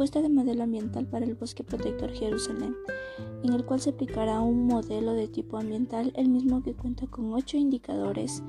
[0.00, 2.74] propuesta de modelo ambiental para el bosque protector Jerusalén,
[3.42, 7.34] en el cual se aplicará un modelo de tipo ambiental, el mismo que cuenta con
[7.34, 8.42] ocho indicadores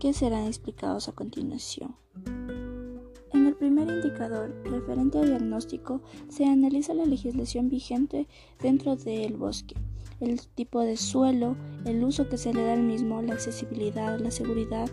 [0.00, 1.94] que serán explicados a continuación.
[2.24, 8.26] En el primer indicador, referente al diagnóstico, se analiza la legislación vigente
[8.62, 9.74] dentro del bosque,
[10.20, 14.30] el tipo de suelo, el uso que se le da al mismo, la accesibilidad, la
[14.30, 14.88] seguridad,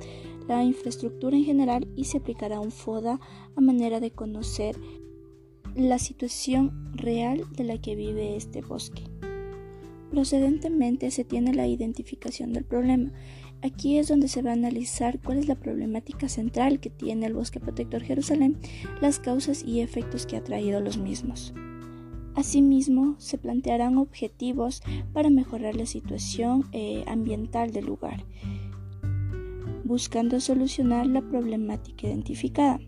[0.50, 3.22] la infraestructura en general y se aplicará un FODA
[3.56, 4.76] a manera de conocer
[5.76, 9.04] la situación real de la que vive este bosque.
[10.12, 13.12] Procedentemente se tiene la identificación del problema.
[13.62, 17.34] Aquí es donde se va a analizar cuál es la problemática central que tiene el
[17.34, 18.58] bosque protector Jerusalén,
[19.02, 21.54] las causas y efectos que ha traído los mismos.
[22.36, 24.82] Asimismo, se plantearán objetivos
[25.14, 28.26] para mejorar la situación eh, ambiental del lugar
[29.84, 32.80] buscando solucionar la problemática identificada.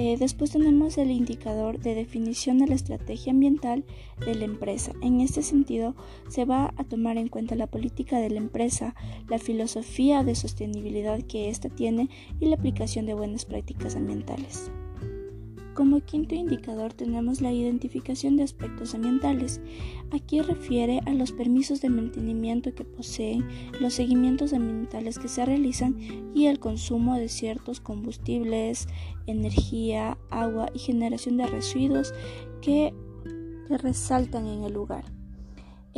[0.00, 3.84] Eh, después tenemos el indicador de definición de la estrategia ambiental
[4.24, 4.92] de la empresa.
[5.02, 5.96] En este sentido,
[6.28, 8.94] se va a tomar en cuenta la política de la empresa,
[9.28, 14.70] la filosofía de sostenibilidad que ésta tiene y la aplicación de buenas prácticas ambientales.
[15.78, 19.60] Como quinto indicador tenemos la identificación de aspectos ambientales.
[20.10, 23.46] Aquí refiere a los permisos de mantenimiento que poseen,
[23.78, 25.96] los seguimientos ambientales que se realizan
[26.34, 28.88] y el consumo de ciertos combustibles,
[29.28, 32.12] energía, agua y generación de residuos
[32.60, 32.92] que
[33.68, 35.17] resaltan en el lugar.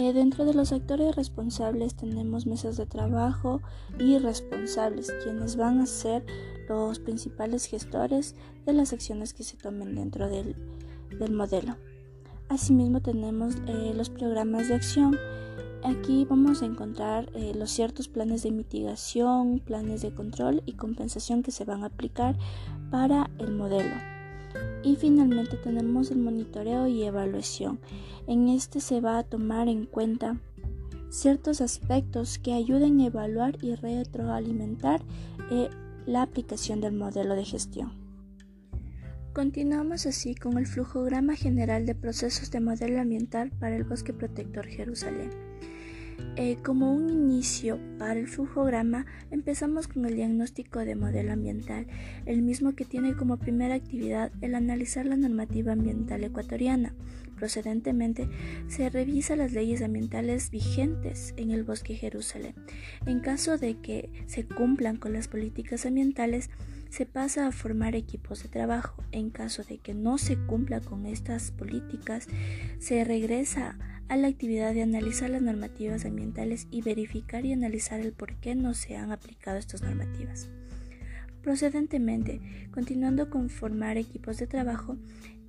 [0.00, 3.60] Eh, dentro de los actores responsables tenemos mesas de trabajo
[3.98, 6.24] y responsables, quienes van a ser
[6.70, 8.34] los principales gestores
[8.64, 10.56] de las acciones que se tomen dentro del,
[11.30, 11.76] modelo.
[12.48, 15.18] Asimismo tenemos eh, los programas de acción.
[15.84, 21.42] Aquí vamos a encontrar eh, los ciertos planes de mitigación, planes de control y compensación
[21.42, 22.38] que se van a aplicar
[22.90, 24.19] para el modelo.
[24.83, 27.80] Y finalmente tenemos el monitoreo y evaluación.
[28.27, 30.41] En este se va a tomar en cuenta
[31.11, 35.02] ciertos aspectos que ayuden a evaluar y retroalimentar
[35.51, 35.69] eh,
[36.07, 37.92] la aplicación del modelo de gestión.
[39.33, 44.67] Continuamos así con el flujograma general de procesos de modelo ambiental para el bosque protector
[44.67, 45.49] Jerusalén.
[46.36, 51.86] Eh, como un inicio para el flujograma, empezamos con el diagnóstico de modelo ambiental,
[52.27, 56.95] el mismo que tiene como primera actividad el analizar la normativa ambiental ecuatoriana.
[57.36, 58.29] Procedentemente,
[58.69, 62.55] se revisa las leyes ambientales vigentes en el bosque Jerusalén.
[63.07, 66.51] En caso de que se cumplan con las políticas ambientales,
[66.91, 69.02] se pasa a formar equipos de trabajo.
[69.13, 72.27] En caso de que no se cumpla con estas políticas,
[72.79, 78.12] se regresa a la actividad de analizar las normativas ambientales y verificar y analizar el
[78.12, 80.48] por qué no se han aplicado estas normativas.
[81.42, 82.40] Procedentemente,
[82.70, 84.98] continuando con formar equipos de trabajo,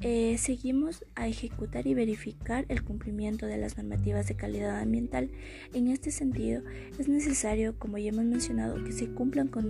[0.04, 5.30] eh, seguimos a ejecutar y verificar el cumplimiento de las normativas de calidad ambiental.
[5.74, 6.64] En este sentido,
[6.98, 9.70] es necesario, como ya hemos mencionado, que se cumplan con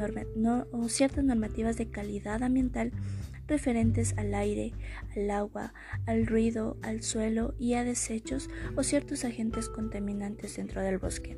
[0.87, 2.91] ciertas normativas de calidad ambiental
[3.47, 4.73] referentes al aire,
[5.15, 5.73] al agua,
[6.05, 11.37] al ruido, al suelo y a desechos o ciertos agentes contaminantes dentro del bosque.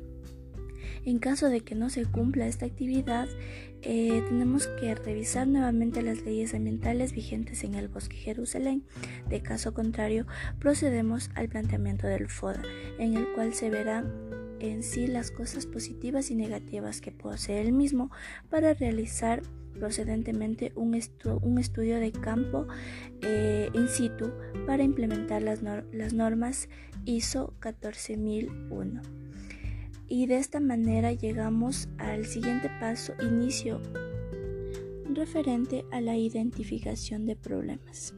[1.04, 3.28] En caso de que no se cumpla esta actividad,
[3.82, 8.84] eh, tenemos que revisar nuevamente las leyes ambientales vigentes en el bosque Jerusalén.
[9.28, 10.26] De caso contrario,
[10.58, 12.62] procedemos al planteamiento del FODA,
[12.98, 17.72] en el cual se verán en sí las cosas positivas y negativas que posee el
[17.72, 18.10] mismo
[18.50, 19.42] para realizar
[19.78, 22.66] procedentemente un, estudio de campo
[23.22, 24.30] eh, in situ
[24.66, 26.68] para implementar las, las normas
[27.04, 29.02] ISO 14001
[30.08, 33.80] y de esta manera llegamos al siguiente paso, inicio,
[35.12, 38.14] referente a la identificación de problemas,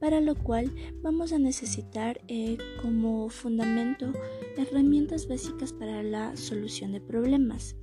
[0.00, 4.12] para lo cual vamos a necesitar eh, como fundamento
[4.56, 7.76] herramientas básicas para la solución de problemas,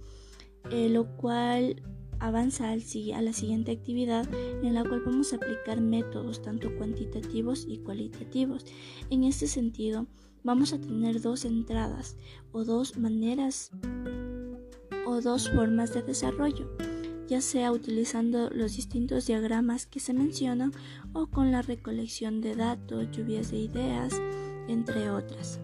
[0.71, 1.81] eh, lo cual
[2.19, 2.83] avanza al,
[3.15, 8.65] a la siguiente actividad en la cual vamos a aplicar métodos tanto cuantitativos y cualitativos.
[9.09, 10.07] En este sentido,
[10.43, 12.15] vamos a tener dos entradas
[12.51, 13.71] o dos maneras
[15.05, 16.69] o dos formas de desarrollo,
[17.33, 20.71] ya sea utilizando los distintos diagramas que se mencionan
[21.13, 24.13] o con la recolección de datos, lluvias de ideas,
[24.67, 25.59] entre otras,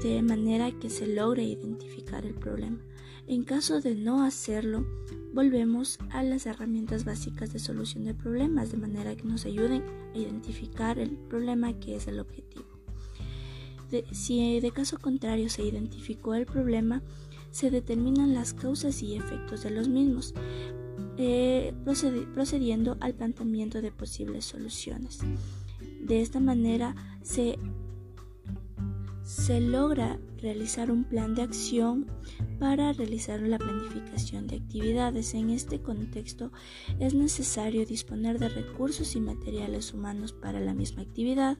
[0.00, 2.78] de manera que se logre identificar el problema.
[3.26, 4.86] En caso de no hacerlo,
[5.34, 9.82] volvemos a las herramientas básicas de solución de problemas, de manera que nos ayuden
[10.14, 12.78] a identificar el problema que es el objetivo
[14.12, 17.02] si de caso contrario se identificó el problema,
[17.50, 20.34] se determinan las causas y efectos de los mismos,
[21.18, 21.74] eh,
[22.32, 25.18] procediendo al planteamiento de posibles soluciones.
[26.00, 27.58] De esta manera se,
[29.24, 32.06] se logra realizar un plan de acción
[32.60, 35.34] para realizar la planificación de actividades.
[35.34, 36.52] En este contexto
[37.00, 41.58] es necesario disponer de recursos y materiales humanos para la misma actividad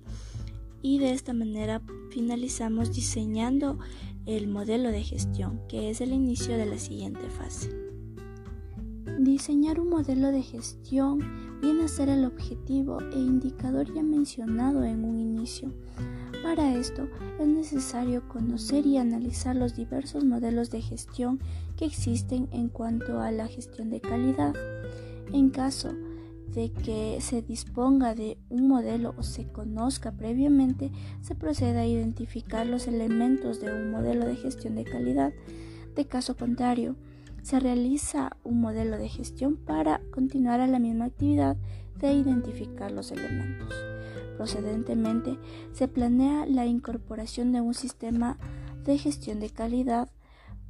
[0.82, 3.81] y de esta manera finalizamos diseñando
[4.25, 7.88] el modelo de gestión, que es el inicio de la siguiente fase.
[9.19, 11.19] Diseñar un modelo de gestión
[11.61, 15.73] viene a ser el objetivo e indicador ya mencionado en un inicio.
[16.44, 17.09] Para esto
[17.41, 21.41] es necesario conocer y analizar los diversos modelos de gestión
[21.76, 24.55] que existen en cuanto a la gestión de calidad.
[25.32, 25.94] En caso
[26.55, 30.93] de que se disponga de un modelo o se conozca previamente,
[31.23, 35.32] se procede a identificar los elementos de un modelo de gestión de calidad.
[35.97, 36.94] De caso contrario,
[37.49, 41.56] se realiza un modelo de gestión para continuar a la misma actividad
[41.99, 43.75] de identificar los elementos.
[44.37, 45.39] Procedentemente,
[45.73, 48.37] se planea la incorporación de un sistema
[48.85, 50.11] de gestión de calidad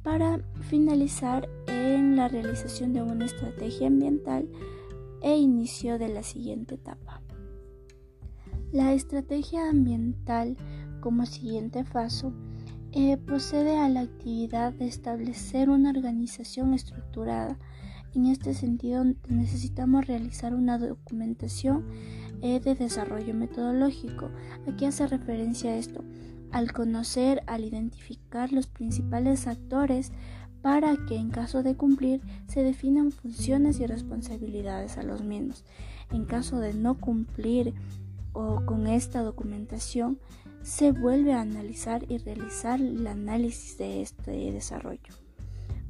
[0.03, 0.39] para
[0.69, 4.47] finalizar en la realización de una estrategia ambiental
[5.21, 7.21] e inicio de la siguiente etapa.
[8.71, 10.55] La estrategia ambiental
[11.01, 12.31] como siguiente paso
[12.91, 17.57] eh, procede a la actividad de establecer una organización estructurada.
[18.15, 21.85] En este sentido necesitamos realizar una documentación
[22.41, 24.31] eh, de desarrollo metodológico.
[24.67, 26.03] ¿A qué hace referencia esto?
[26.51, 30.11] Al conocer, al identificar los principales actores
[30.63, 35.63] para que en caso de cumplir se definan funciones y responsabilidades a los mismos.
[36.11, 37.75] En caso de no cumplir
[38.33, 40.19] o con esta documentación,
[40.61, 45.13] se vuelve a analizar y realizar el análisis de este desarrollo.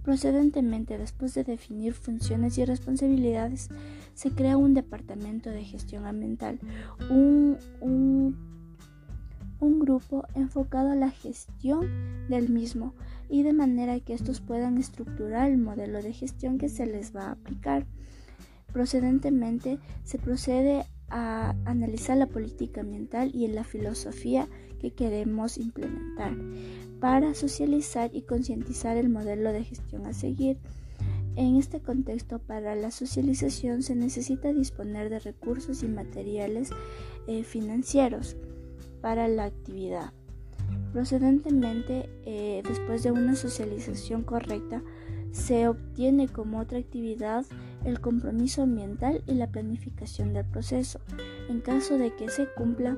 [0.04, 3.69] Procedentemente, después de definir funciones y responsabilidades,
[4.13, 6.60] se crea un departamento de gestión ambiental,
[7.10, 8.36] un, un,
[9.60, 11.88] un grupo enfocado a la gestión
[12.30, 12.95] del mismo,
[13.30, 17.27] y de manera que estos puedan estructurar el modelo de gestión que se les va
[17.27, 17.86] a aplicar.
[18.74, 24.48] Procedentemente se procede a analizar la política ambiental y la filosofía
[24.80, 26.36] que queremos implementar
[27.00, 30.58] para socializar y concientizar el modelo de gestión a seguir.
[31.36, 36.72] En este contexto, para la socialización se necesita disponer de recursos y materiales
[37.28, 38.36] eh, financieros
[39.02, 40.12] para la actividad.
[40.92, 44.84] Procedentemente, eh, después de una socialización correcta,
[45.32, 47.46] se obtiene como otra actividad
[47.86, 51.00] el compromiso ambiental y la planificación del proceso.
[51.50, 52.98] En caso de que se cumpla,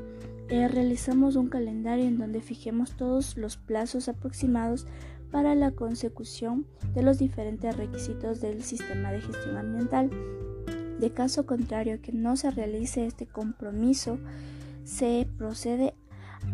[0.50, 4.86] eh, realizamos un calendario en donde fijemos todos los plazos aproximados
[5.32, 10.10] para la consecución de los diferentes requisitos del sistema de gestión ambiental.
[11.00, 14.20] De caso contrario que no se realice este compromiso,
[14.84, 15.94] se procede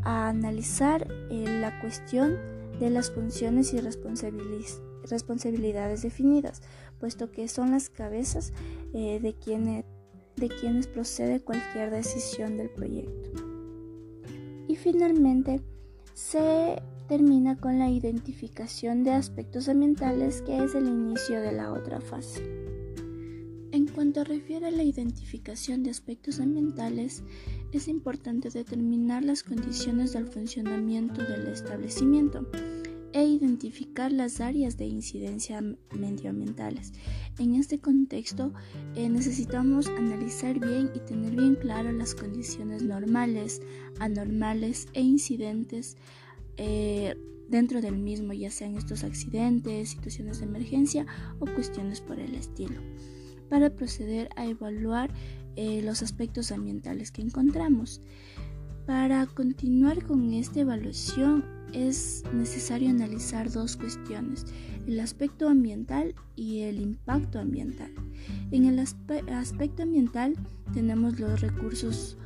[0.04, 2.38] a analizar eh, la cuestión
[2.80, 4.82] de las funciones y responsabilidades
[6.02, 6.62] definidas,
[7.00, 8.54] puesto que son las cabezas
[8.94, 9.86] eh, de, quienes,
[10.36, 13.30] de quienes procede cualquier decisión del proyecto.
[14.68, 15.62] Y finalmente
[16.14, 22.02] se termina con la identificación de aspectos ambientales, que es el inicio de la otra
[22.02, 22.42] fase.
[23.72, 27.24] En cuanto refiere a la identificación de aspectos ambientales,
[27.72, 32.48] es importante determinar las condiciones del funcionamiento del establecimiento
[33.18, 35.60] e identificar las áreas de incidencia
[35.92, 36.94] medioambientales.
[37.40, 38.54] En este contexto
[38.94, 43.60] eh, necesitamos analizar bien y tener bien claro las condiciones normales,
[44.00, 45.98] anormales e incidentes
[46.58, 47.18] eh,
[47.50, 51.08] dentro del mismo, ya sean estos accidentes, situaciones de emergencia
[51.40, 52.80] o cuestiones por el estilo,
[53.50, 55.10] para proceder a evaluar
[55.56, 58.00] eh, los aspectos ambientales que encontramos.
[58.86, 64.46] Para continuar con esta evaluación es necesario analizar dos cuestiones,
[64.88, 67.92] el aspecto ambiental y el impacto ambiental.
[68.52, 70.36] En el aspecto ambiental
[70.74, 72.18] tenemos los recursos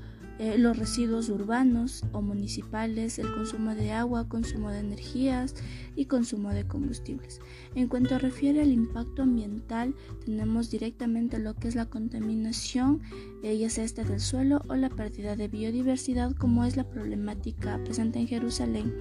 [0.42, 5.54] eh, los residuos urbanos o municipales, el consumo de agua, consumo de energías
[5.96, 7.42] y consumo de combustibles.
[7.76, 9.94] En cuanto refiere al impacto ambiental,
[10.26, 13.04] tenemos directamente lo que es la contaminación,
[13.44, 17.78] eh, ya sea esta del suelo o la pérdida de biodiversidad, como es la problemática
[17.84, 18.96] presente en Jerusalén,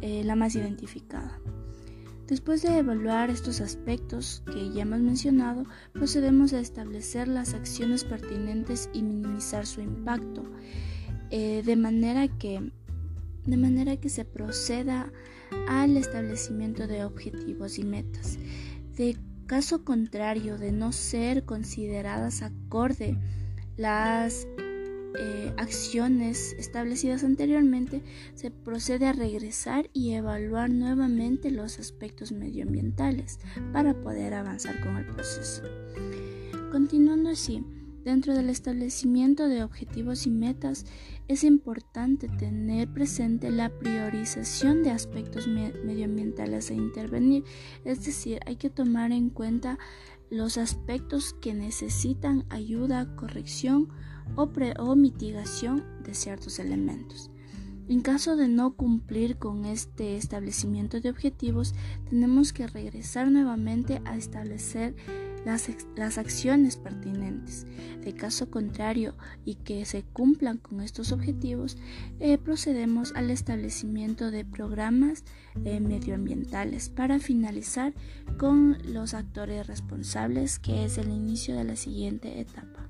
[0.00, 1.40] eh, la más identificada.
[2.26, 8.90] Después de evaluar estos aspectos que ya hemos mencionado, procedemos a establecer las acciones pertinentes
[8.92, 10.42] y minimizar su impacto,
[11.30, 12.72] eh, de, manera que,
[13.44, 15.12] de manera que se proceda
[15.68, 18.38] al establecimiento de objetivos y metas.
[18.96, 23.16] De caso contrario de no ser consideradas acorde
[23.76, 24.48] las
[25.18, 28.02] eh, acciones establecidas anteriormente,
[28.34, 33.38] se procede a regresar y evaluar nuevamente los aspectos medioambientales
[33.72, 35.62] para poder avanzar con el proceso.
[36.70, 37.64] Continuando así,
[38.04, 40.86] dentro del establecimiento de objetivos y metas,
[41.26, 47.44] es importante tener presente la priorización de aspectos medioambientales a intervenir,
[47.84, 49.78] es decir, hay que tomar en cuenta
[50.30, 53.88] los aspectos que necesitan ayuda, corrección
[54.34, 57.30] o, o mitigación de ciertos elementos.
[57.88, 61.72] En caso de no cumplir con este establecimiento de objetivos,
[62.10, 64.96] tenemos que regresar nuevamente a establecer
[65.44, 67.64] las, acciones pertinentes.
[68.02, 69.14] De caso contrario
[69.44, 71.76] y que se cumplan con estos objetivos,
[72.18, 75.22] eh, procedemos al establecimiento de programas
[75.64, 77.94] eh, medioambientales para finalizar
[78.36, 82.85] con los actores responsables, que es el inicio de la siguiente etapa.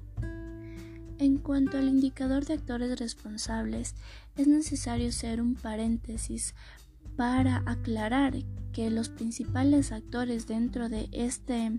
[1.19, 3.95] En cuanto al indicador de actores responsables,
[4.37, 6.55] es necesario hacer un paréntesis
[7.17, 8.35] para aclarar
[8.73, 11.73] que los principales actores dentro de este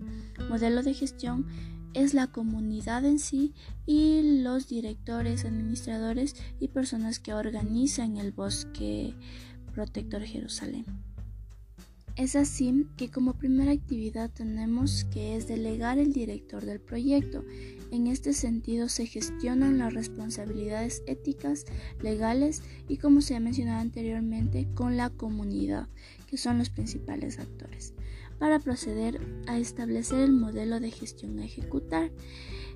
[0.48, 1.46] modelo de gestión
[1.94, 3.54] es la comunidad en sí
[3.86, 9.14] y los directores, administradores y personas que organizan el bosque
[9.72, 10.84] protector Jerusalén.
[12.16, 17.44] Es así que como primera actividad tenemos que es delegar el director del proyecto.
[17.90, 21.64] En este sentido se gestionan las responsabilidades éticas,
[22.02, 25.88] legales y como se ha mencionado anteriormente con la comunidad,
[26.26, 27.94] que son los principales actores,
[28.38, 32.10] para proceder a establecer el modelo de gestión a ejecutar.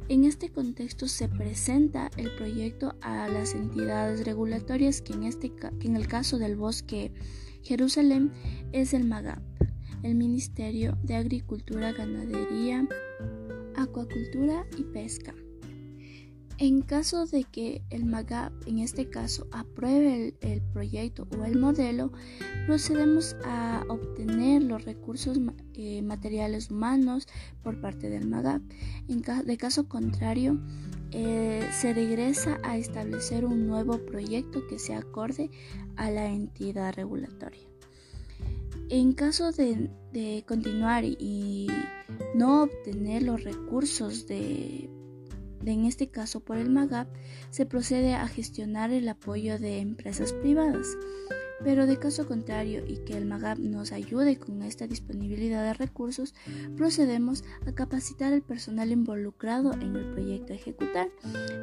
[0.09, 5.87] En este contexto se presenta el proyecto a las entidades regulatorias que en, este, que
[5.87, 7.13] en el caso del bosque
[7.63, 8.33] Jerusalén
[8.73, 9.43] es el MAGAP,
[10.03, 12.89] el Ministerio de Agricultura, Ganadería,
[13.77, 15.35] Acuacultura y Pesca.
[16.59, 22.13] En caso de que el MAGAP, en este caso, apruebe el, proyecto o el modelo,
[22.67, 25.41] procedemos a obtener los recursos
[25.75, 27.27] eh, materiales humanos
[27.65, 28.63] por parte del MAGAP.
[29.09, 30.61] En de caso contrario,
[31.11, 35.51] eh, se regresa a establecer un nuevo proyecto que se acorde
[35.97, 37.72] a la entidad regulatoria.
[38.95, 41.67] En caso de, continuar y
[42.35, 44.91] no obtener los recursos de,
[45.65, 47.09] en este caso por el MAGAP,
[47.49, 50.87] se procede a gestionar el apoyo de empresas privadas.
[51.65, 56.35] Pero de caso contrario y que el MAGAP nos ayude con esta disponibilidad de recursos,
[56.77, 61.09] procedemos a capacitar al personal involucrado en el proyecto a ejecutar,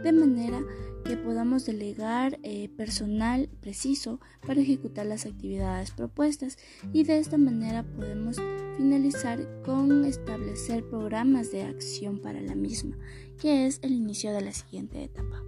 [0.04, 0.62] de manera
[1.04, 6.58] que podamos delegar eh, personal preciso para ejecutar las actividades propuestas
[6.94, 8.38] y de esta manera podemos
[8.78, 12.98] finalizar con establecer programas de acción para la misma,
[13.38, 15.44] que es el inicio de la siguiente etapa.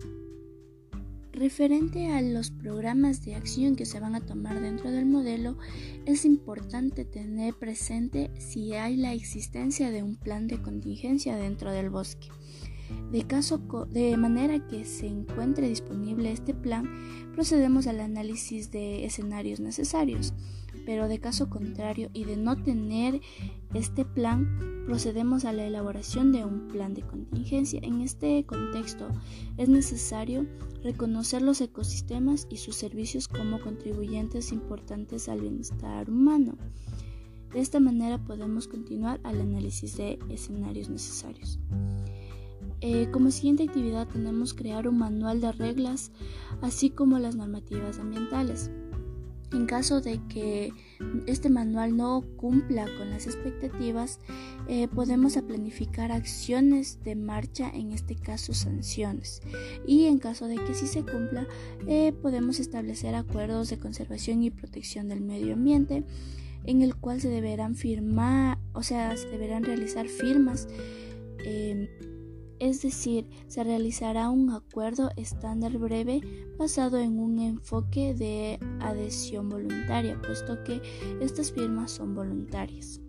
[1.33, 5.57] Referente a los programas de acción que se van a tomar dentro del modelo,
[6.05, 11.89] es importante tener presente si hay la existencia de un plan de contingencia dentro del
[11.89, 12.27] bosque.
[13.13, 13.59] De, caso,
[13.89, 16.89] de manera que se encuentre disponible este plan,
[17.33, 20.33] procedemos al análisis de escenarios necesarios
[20.85, 23.21] pero de caso contrario y de no tener
[23.73, 27.79] este plan, procedemos a la elaboración de un plan de contingencia.
[27.83, 29.07] En este contexto
[29.57, 30.45] es necesario
[30.83, 36.57] reconocer los ecosistemas y sus servicios como contribuyentes importantes al bienestar humano.
[37.53, 41.59] De esta manera podemos continuar al análisis de escenarios necesarios.
[42.79, 46.11] Eh, como siguiente actividad tenemos crear un manual de reglas,
[46.61, 48.71] así como las normativas ambientales.
[49.53, 50.71] En caso de que
[51.27, 54.19] este manual no cumpla con las expectativas,
[54.67, 59.41] eh, podemos planificar acciones de marcha, en este caso sanciones.
[59.85, 61.47] Y en caso de que sí se cumpla,
[61.85, 66.05] eh, podemos establecer acuerdos de conservación y protección del medio ambiente,
[66.63, 70.67] en el cual se deberán firmar, o sea, se deberán realizar firmas.
[71.43, 71.87] Em,
[72.61, 76.21] es decir, se realizará un acuerdo estándar breve
[76.59, 80.79] basado en un enfoque de adhesión voluntaria, puesto que
[81.19, 83.01] estas firmas son voluntarias.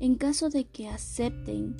[0.00, 1.76] En caso de que acepten,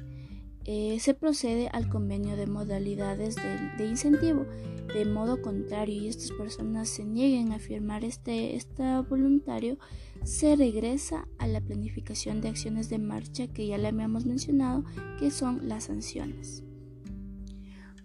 [0.67, 3.37] eh, se procede al convenio de modalidades
[3.79, 4.45] de, incentivo.
[4.93, 9.79] De modo contrario, y estas personas se nieguen a firmar este, este voluntario,
[10.25, 14.85] se regresa a la planificación de acciones de marcha que ya le habíamos mencionado,
[15.19, 16.68] que son las sanciones.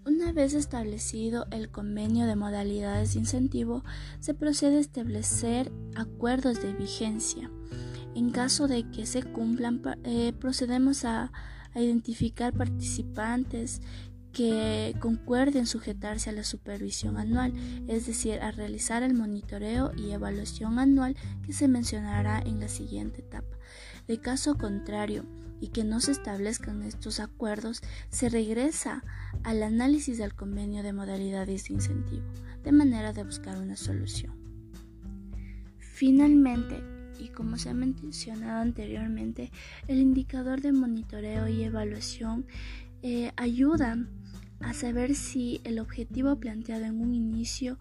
[0.05, 3.85] Una vez establecido el convenio de modalidades de incentivo,
[4.19, 7.49] se procede a establecer acuerdos de vigencia.
[8.13, 11.31] En caso de que se cumplan, eh, procedemos a,
[11.75, 13.81] identificar participantes
[14.31, 17.53] que concuerden sujetarse a la supervisión anual,
[17.87, 23.21] es decir, a realizar el monitoreo y evaluación anual que se mencionará en la siguiente
[23.21, 23.57] etapa.
[24.07, 25.25] De caso contrario,
[25.63, 29.01] y que no se establezcan estos acuerdos, se regresa
[29.43, 32.25] al análisis del convenio de modalidades de incentivo,
[32.65, 34.35] de manera de buscar una solución.
[35.79, 36.83] Finalmente,
[37.17, 39.53] y como se ha mencionado anteriormente,
[39.87, 42.45] el indicador de monitoreo y evaluación
[43.01, 44.05] eh, ayuda
[44.59, 47.79] a saber si el objetivo planteado en un inicio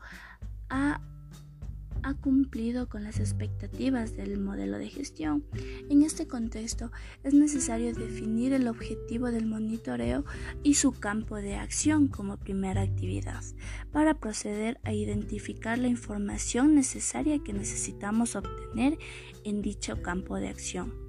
[0.69, 1.01] ha
[2.03, 5.45] ha cumplido con las expectativas del modelo de gestión.
[5.89, 6.91] En este contexto
[7.23, 10.25] es necesario definir el objetivo del monitoreo
[10.63, 13.43] y su campo de acción como primera actividad
[13.93, 18.99] para proceder a identificar la información necesaria que necesitamos obtener
[19.45, 21.02] en dicho campo de acción.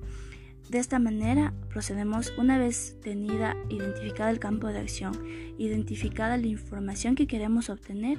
[0.74, 5.14] De esta manera procedemos una vez tenida identificada el campo de acción,
[5.60, 8.18] identificada la información que queremos obtener,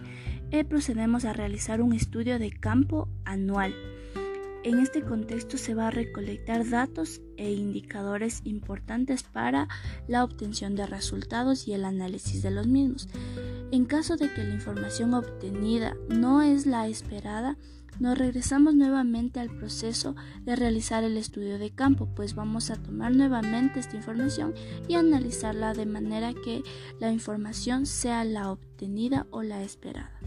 [0.53, 3.75] eh, procedemos a realizar un estudio de campo anual.
[4.63, 9.67] En este contexto se va a recolectar datos e indicadores importantes para
[10.07, 13.09] la obtención de resultados y el análisis de los mismos.
[13.71, 17.57] En caso de que la información obtenida no es la esperada,
[18.01, 23.15] nos regresamos nuevamente al proceso de realizar el estudio de campo, pues vamos a tomar
[23.15, 24.55] nuevamente esta información
[24.89, 26.63] y analizarla de manera que
[26.99, 30.19] la información sea la obtenida o la esperada.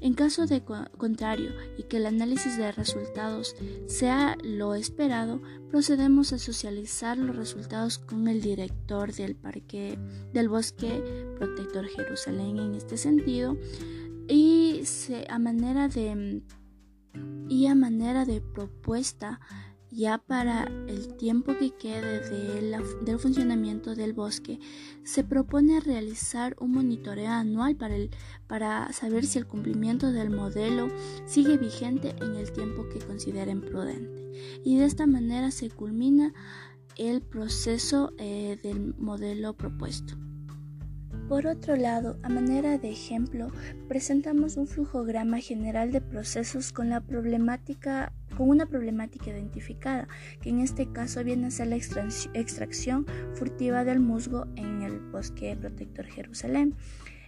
[0.00, 3.54] En caso de contrario y que el análisis de resultados
[3.86, 9.98] sea lo esperado, procedemos a socializar los resultados con el director del parque
[10.32, 11.02] del bosque
[11.36, 13.58] protector Jerusalén en este sentido.
[14.26, 14.82] Y
[15.28, 16.42] a manera de
[17.48, 19.40] y a manera de propuesta
[19.90, 22.20] ya para el tiempo que quede
[23.02, 24.58] del funcionamiento del bosque,
[25.04, 27.96] se propone realizar un monitoreo anual para,
[28.46, 30.88] para saber si el cumplimiento del modelo
[31.26, 34.30] sigue vigente en el tiempo que consideren prudente.
[34.64, 36.32] Y de esta manera se culmina
[36.96, 40.14] el proceso eh, del modelo propuesto.
[41.28, 43.52] Por otro lado, a manera de ejemplo,
[43.88, 50.08] presentamos un flujograma general de procesos con la problemática con una problemática identificada,
[50.40, 55.54] que en este caso viene a ser la extracción furtiva del musgo en el bosque
[55.60, 56.74] protector Jerusalén.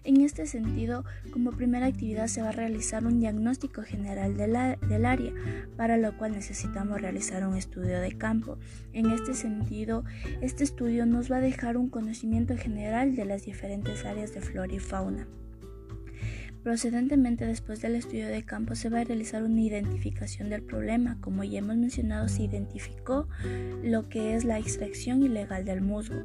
[0.04, 5.34] En este sentido, como primera actividad se va a realizar un diagnóstico general del área,
[5.76, 8.56] para lo cual necesitamos realizar un estudio de campo.
[8.94, 10.04] En este sentido,
[10.40, 14.72] este estudio nos va a dejar un conocimiento general de las diferentes áreas de flora
[14.72, 15.28] y fauna.
[16.62, 21.18] Procedentemente después del estudio de campo se va a realizar una identificación del problema.
[21.20, 23.26] Como ya hemos mencionado, se identificó
[23.82, 26.22] lo que es la extracción ilegal del musgo.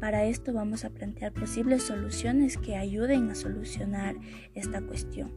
[0.00, 4.14] Para esto vamos a plantear posibles soluciones que ayuden a solucionar
[4.54, 5.32] esta cuestión.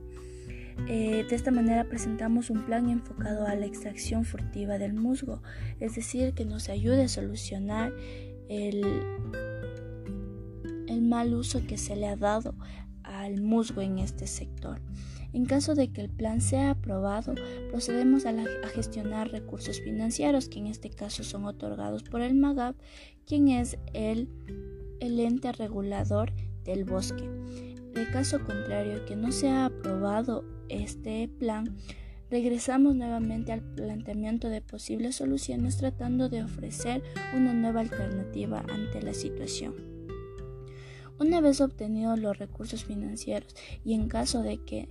[0.87, 5.41] Eh, de esta manera presentamos un plan enfocado a la extracción furtiva del musgo,
[5.79, 7.91] es decir, que nos ayude a solucionar
[8.47, 8.85] el,
[10.87, 12.53] el mal uso que se le ha dado
[13.27, 14.81] al musgo en este sector.
[15.33, 17.35] En caso de que el plan sea aprobado,
[17.69, 18.33] procedemos a,
[18.73, 22.75] gestionar recursos financieros, que en este caso son otorgados por el MAGAP,
[23.25, 24.29] quien es el,
[24.99, 27.29] el ente regulador del bosque.
[27.93, 31.75] De caso contrario, que no sea aprobado este plan,
[32.29, 37.03] regresamos nuevamente al planteamiento de posibles soluciones tratando de ofrecer
[37.35, 39.96] una nueva alternativa ante la situación.
[41.19, 44.87] Una vez obtenidos los recursos financieros y en caso de que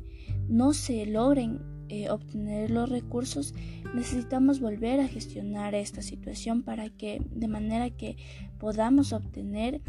[0.49, 3.55] no se logren eh, obtener los recursos,
[3.95, 8.17] necesitamos volver a gestionar esta situación para que de manera que
[8.59, 9.83] podamos obtener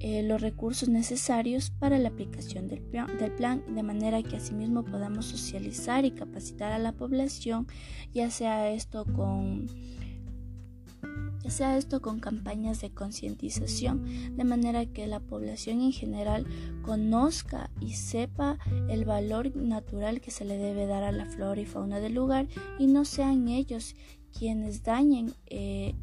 [0.00, 2.82] eh, los recursos necesarios para la aplicación del
[3.18, 7.66] del plan, de manera que asimismo podamos socializar y capacitar a la población,
[8.12, 9.68] ya sea esto con
[11.50, 16.46] sea esto con campañas de concientización, de manera que la población en general
[16.82, 21.66] conozca y sepa el valor natural que se le debe dar a la flora y
[21.66, 22.46] fauna del lugar
[22.78, 23.94] y no sean ellos
[24.36, 25.94] quienes dañen, eh,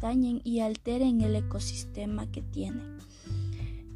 [0.00, 2.98] dañen y alteren el ecosistema que tienen.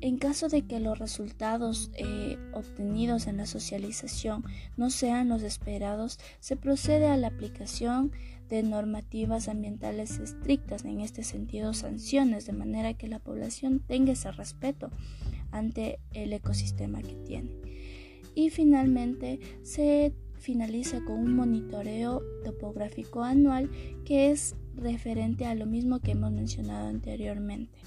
[0.02, 4.42] En caso de que los resultados eh, obtenidos en la socialización
[4.76, 8.10] no sean los esperados, se procede a la aplicación
[8.48, 14.32] de normativas ambientales estrictas, en este sentido sanciones, de manera que la población tenga ese
[14.32, 14.90] respeto
[15.52, 17.52] ante el ecosistema que tiene.
[18.34, 23.70] Y finalmente se finaliza con un monitoreo topográfico anual
[24.04, 27.78] que es referente a lo mismo que hemos mencionado anteriormente.